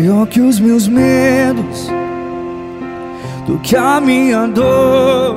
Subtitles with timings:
[0.00, 1.90] Maior que os meus medos,
[3.46, 5.36] do que a minha dor,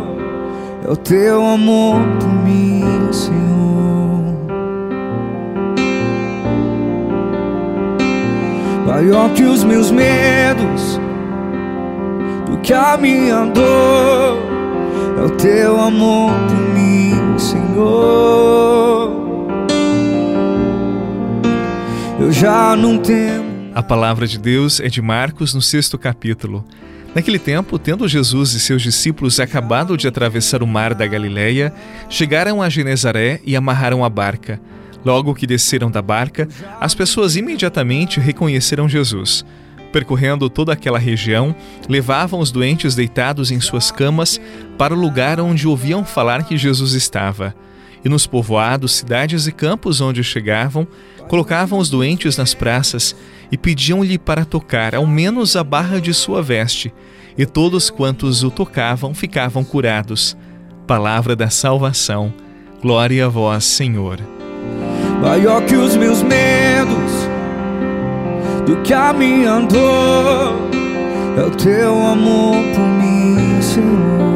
[0.87, 2.81] é o teu amor por mim,
[3.11, 4.23] Senhor.
[8.87, 10.97] Maior que os meus medos,
[12.45, 14.37] do que a minha dor,
[15.19, 19.11] é o teu amor por mim, Senhor.
[22.17, 26.63] Eu já não temo a palavra de Deus é de Marcos no sexto capítulo.
[27.15, 31.73] Naquele tempo, tendo Jesus e seus discípulos acabado de atravessar o mar da Galileia,
[32.07, 34.61] chegaram a Genezaré e amarraram a barca.
[35.03, 36.47] Logo que desceram da barca,
[36.79, 39.43] as pessoas imediatamente reconheceram Jesus.
[39.91, 41.55] Percorrendo toda aquela região,
[41.89, 44.39] levavam os doentes deitados em suas camas
[44.77, 47.55] para o lugar onde ouviam falar que Jesus estava.
[48.03, 50.87] E nos povoados, cidades e campos onde chegavam,
[51.27, 53.15] colocavam os doentes nas praças
[53.51, 56.93] e pediam-lhe para tocar ao menos a barra de sua veste,
[57.37, 60.35] e todos quantos o tocavam ficavam curados.
[60.85, 62.33] Palavra da salvação.
[62.81, 64.19] Glória a vós, Senhor.
[65.21, 67.11] Maior que os meus medos,
[68.65, 70.53] do que a minha dor,
[71.37, 74.32] é o teu amor por mim, Senhor.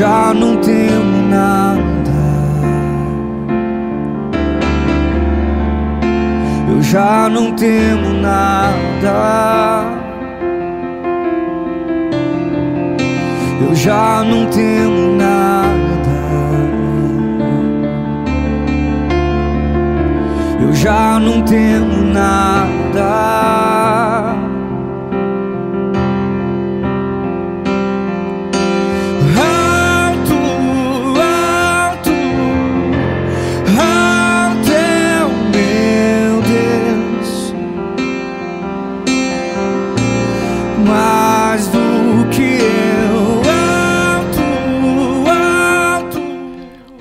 [0.00, 1.90] Já não temo nada
[6.70, 9.84] eu já não temo nada.
[13.60, 15.68] Eu já não temo nada.
[20.62, 23.69] Eu já não temo nada.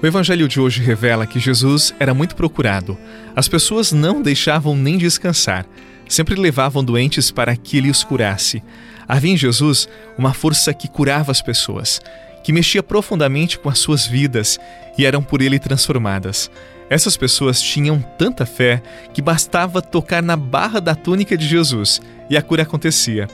[0.02, 2.98] O evangelho de hoje revela que Jesus era muito procurado.
[3.36, 5.66] As pessoas não deixavam nem descansar,
[6.08, 8.64] sempre levavam doentes para que ele os curasse.
[9.06, 12.00] Havia em Jesus uma força que curava as pessoas,
[12.46, 14.58] que mexia profundamente com as suas vidas
[14.98, 16.50] e eram por ele transformadas.
[16.90, 18.82] Essas pessoas tinham tanta fé
[19.14, 23.28] que bastava tocar na barra da túnica de Jesus e a cura acontecia.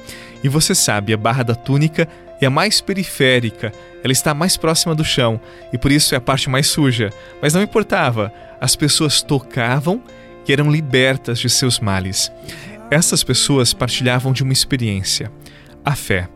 [0.43, 2.07] E você sabe, a barra da túnica
[2.41, 3.71] é a mais periférica,
[4.03, 5.39] ela está mais próxima do chão
[5.71, 7.11] e por isso é a parte mais suja.
[7.41, 10.01] Mas não importava, as pessoas tocavam
[10.47, 12.31] e eram libertas de seus males.
[12.91, 15.31] Essas pessoas partilhavam de uma experiência,
[15.83, 16.29] a fé.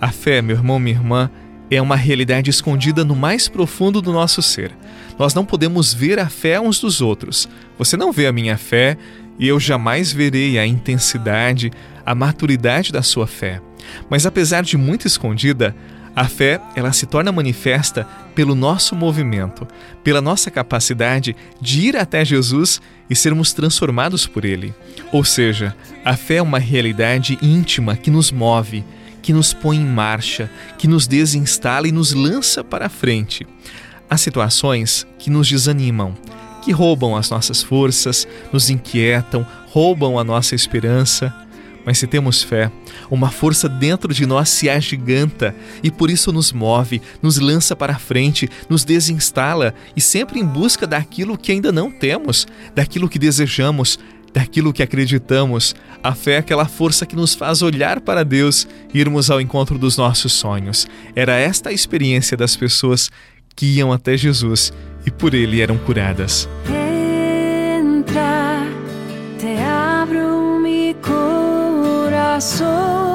[0.00, 1.30] A fé, meu irmão, minha irmã,
[1.70, 4.72] é uma realidade escondida no mais profundo do nosso ser.
[5.18, 7.48] Nós não podemos ver a fé uns dos outros.
[7.76, 8.96] Você não vê a minha fé
[9.38, 11.70] e eu jamais verei a intensidade,
[12.06, 13.60] a maturidade da sua fé.
[14.08, 15.74] Mas apesar de muito escondida,
[16.14, 19.66] a fé, ela se torna manifesta pelo nosso movimento,
[20.02, 24.74] pela nossa capacidade de ir até Jesus e sermos transformados por ele.
[25.12, 28.84] Ou seja, a fé é uma realidade íntima que nos move,
[29.22, 33.46] que nos põe em marcha, que nos desinstala e nos lança para frente.
[34.10, 36.16] Há situações que nos desanimam,
[36.62, 41.32] que roubam as nossas forças, nos inquietam, roubam a nossa esperança.
[41.88, 42.70] Mas se temos fé,
[43.10, 47.98] uma força dentro de nós se agiganta e por isso nos move, nos lança para
[47.98, 53.98] frente, nos desinstala e sempre em busca daquilo que ainda não temos, daquilo que desejamos,
[54.34, 55.74] daquilo que acreditamos.
[56.02, 59.78] A fé é aquela força que nos faz olhar para Deus e irmos ao encontro
[59.78, 60.86] dos nossos sonhos.
[61.16, 63.10] Era esta a experiência das pessoas
[63.56, 64.74] que iam até Jesus
[65.06, 66.46] e por ele eram curadas.
[72.38, 73.07] Corazón.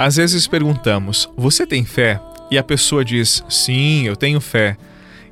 [0.00, 2.18] Às vezes perguntamos: Você tem fé?
[2.50, 4.78] E a pessoa diz: Sim, eu tenho fé.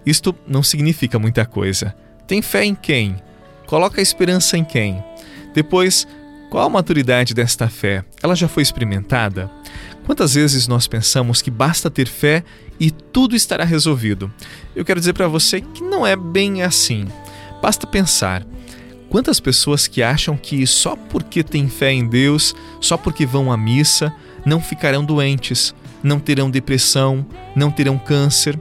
[0.05, 1.97] Isto não significa muita coisa.
[2.27, 3.17] Tem fé em quem?
[3.67, 5.03] Coloca a esperança em quem?
[5.55, 6.07] Depois,
[6.51, 8.05] qual a maturidade desta fé?
[8.23, 9.51] Ela já foi experimentada?
[10.05, 12.45] Quantas vezes nós pensamos que basta ter fé
[12.79, 14.31] e tudo estará resolvido?
[14.77, 17.07] Eu quero dizer para você que não é bem assim.
[17.63, 18.47] Basta pensar.
[19.09, 23.57] Quantas pessoas que acham que só porque têm fé em Deus, só porque vão à
[23.57, 24.13] missa,
[24.45, 28.59] não ficarão doentes, não terão depressão, não terão câncer?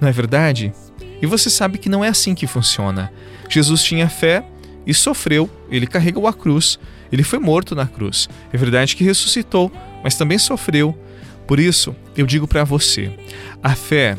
[0.00, 0.72] Não é verdade?
[1.20, 3.12] E você sabe que não é assim que funciona.
[3.48, 4.44] Jesus tinha fé
[4.86, 6.78] e sofreu, ele carregou a cruz,
[7.12, 8.28] ele foi morto na cruz.
[8.52, 9.70] É verdade que ressuscitou,
[10.02, 10.98] mas também sofreu.
[11.46, 13.12] Por isso, eu digo para você:
[13.62, 14.16] a fé,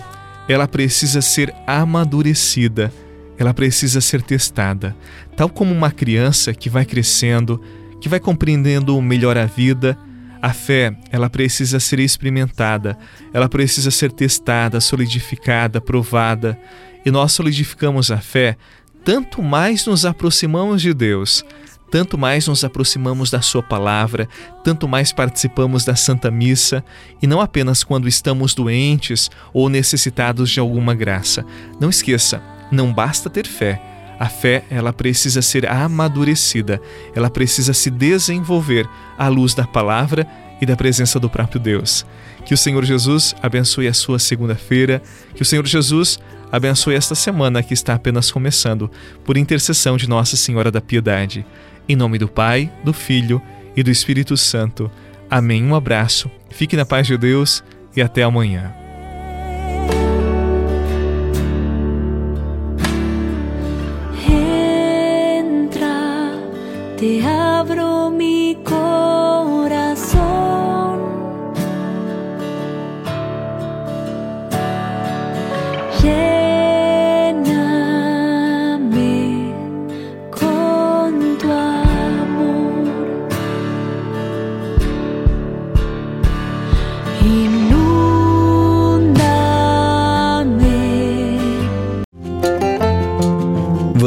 [0.48, 2.94] ela precisa ser amadurecida,
[3.38, 4.96] ela precisa ser testada,
[5.36, 7.62] tal como uma criança que vai crescendo,
[8.00, 9.98] que vai compreendendo melhor a vida.
[10.44, 12.98] A fé, ela precisa ser experimentada,
[13.34, 16.60] ela precisa ser testada, solidificada, provada.
[17.06, 18.58] E nós solidificamos a fé
[19.06, 21.46] tanto mais nos aproximamos de Deus,
[21.90, 24.28] tanto mais nos aproximamos da Sua palavra,
[24.66, 26.84] tanto mais participamos da Santa Missa,
[27.22, 31.46] e não apenas quando estamos doentes ou necessitados de alguma graça.
[31.80, 33.93] Não esqueça, não basta ter fé.
[34.24, 36.82] A fé, ela precisa ser amadurecida,
[37.14, 40.26] ela precisa se desenvolver à luz da palavra
[40.62, 42.06] e da presença do próprio Deus.
[42.46, 45.04] Que o Senhor Jesus abençoe a sua segunda-feira,
[45.36, 48.90] que o Senhor Jesus abençoe esta semana que está apenas começando,
[49.26, 51.46] por intercessão de Nossa Senhora da Piedade.
[51.90, 53.42] Em nome do Pai, do Filho
[53.76, 54.90] e do Espírito Santo.
[55.30, 55.66] Amém.
[55.66, 57.62] Um abraço, fique na paz de Deus
[57.94, 58.83] e até amanhã.